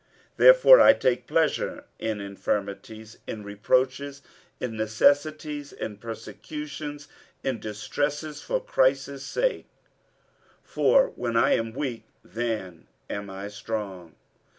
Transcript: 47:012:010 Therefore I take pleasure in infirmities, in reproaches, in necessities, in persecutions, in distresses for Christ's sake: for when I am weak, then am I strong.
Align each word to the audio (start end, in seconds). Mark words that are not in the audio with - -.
47:012:010 0.35 0.37
Therefore 0.37 0.81
I 0.81 0.93
take 0.93 1.27
pleasure 1.27 1.83
in 1.99 2.21
infirmities, 2.21 3.17
in 3.27 3.43
reproaches, 3.43 4.23
in 4.59 4.75
necessities, 4.75 5.71
in 5.71 5.97
persecutions, 5.97 7.07
in 7.43 7.59
distresses 7.59 8.41
for 8.41 8.59
Christ's 8.59 9.21
sake: 9.21 9.67
for 10.63 11.09
when 11.15 11.37
I 11.37 11.51
am 11.53 11.71
weak, 11.73 12.05
then 12.23 12.87
am 13.11 13.29
I 13.29 13.47
strong. 13.49 14.15